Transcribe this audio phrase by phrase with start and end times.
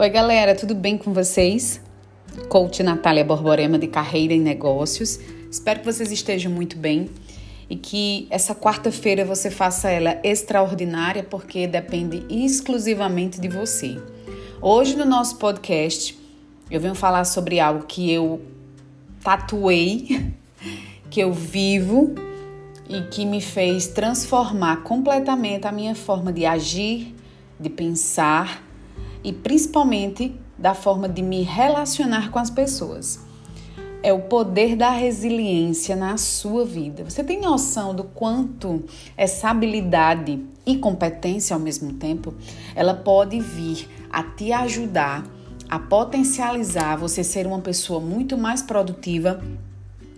[0.00, 1.80] Oi, galera, tudo bem com vocês?
[2.48, 5.18] Coach Natália Borborema de Carreira em Negócios.
[5.50, 7.10] Espero que vocês estejam muito bem
[7.68, 14.00] e que essa quarta-feira você faça ela extraordinária porque depende exclusivamente de você.
[14.62, 16.16] Hoje no nosso podcast
[16.70, 18.40] eu venho falar sobre algo que eu
[19.20, 20.32] tatuei,
[21.10, 22.14] que eu vivo
[22.88, 27.16] e que me fez transformar completamente a minha forma de agir,
[27.58, 28.67] de pensar
[29.22, 33.20] e principalmente da forma de me relacionar com as pessoas.
[34.02, 37.02] É o poder da resiliência na sua vida.
[37.04, 38.84] Você tem noção do quanto
[39.16, 42.34] essa habilidade e competência ao mesmo tempo,
[42.74, 45.24] ela pode vir a te ajudar
[45.68, 49.42] a potencializar você ser uma pessoa muito mais produtiva,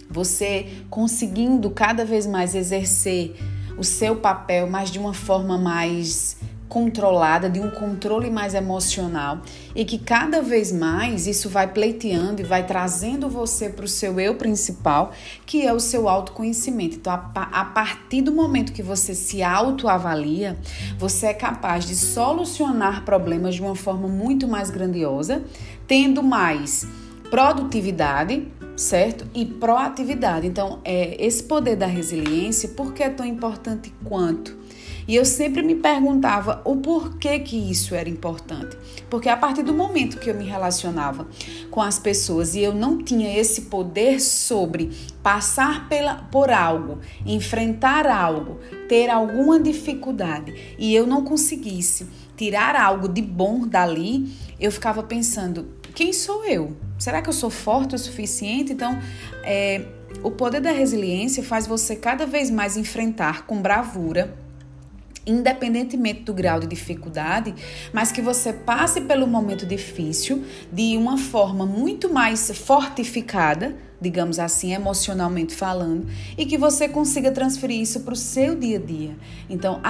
[0.08, 3.34] você conseguindo cada vez mais exercer
[3.77, 6.36] o seu papel, mas de uma forma mais
[6.70, 9.42] controlada, de um controle mais emocional
[9.74, 14.20] e que cada vez mais isso vai pleiteando e vai trazendo você para o seu
[14.20, 15.12] eu principal,
[15.44, 16.96] que é o seu autoconhecimento.
[16.96, 20.56] Então, a, partir do momento que você se autoavalia,
[20.96, 25.42] você é capaz de solucionar problemas de uma forma muito mais grandiosa,
[25.88, 26.86] tendo mais
[27.28, 29.26] produtividade, certo?
[29.34, 30.46] E proatividade.
[30.46, 34.60] Então, é esse poder da resiliência, por que é tão importante quanto?
[35.06, 38.77] E eu sempre me perguntava o porquê que isso era importante.
[39.09, 41.27] Porque a partir do momento que eu me relacionava
[41.70, 44.91] com as pessoas e eu não tinha esse poder sobre
[45.23, 52.06] passar pela, por algo, enfrentar algo, ter alguma dificuldade e eu não conseguisse
[52.37, 56.75] tirar algo de bom dali, eu ficava pensando: quem sou eu?
[56.98, 58.73] Será que eu sou forte o suficiente?
[58.73, 58.98] Então,
[59.43, 59.84] é,
[60.23, 64.34] o poder da resiliência faz você cada vez mais enfrentar com bravura
[65.31, 67.55] independentemente do grau de dificuldade,
[67.92, 74.72] mas que você passe pelo momento difícil de uma forma muito mais fortificada, digamos assim,
[74.72, 76.06] emocionalmente falando,
[76.37, 79.16] e que você consiga transferir isso para o seu dia a dia.
[79.49, 79.81] Então,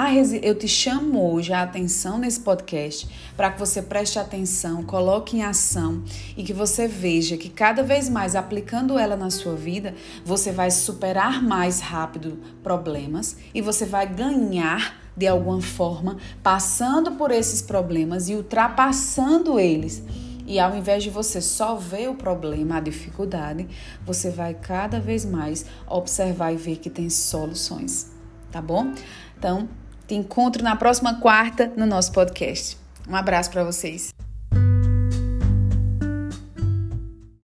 [0.43, 5.45] eu te chamo hoje a atenção nesse podcast para que você preste atenção, coloque em
[5.45, 6.03] ação
[6.37, 9.95] e que você veja que cada vez mais aplicando ela na sua vida,
[10.25, 17.31] você vai superar mais rápido problemas e você vai ganhar de alguma forma, passando por
[17.31, 20.03] esses problemas e ultrapassando eles.
[20.47, 23.69] E ao invés de você só ver o problema, a dificuldade,
[24.05, 28.11] você vai cada vez mais observar e ver que tem soluções,
[28.51, 28.93] tá bom?
[29.39, 29.69] Então,
[30.09, 32.77] te encontro na próxima quarta no nosso podcast.
[33.09, 34.13] Um abraço para vocês.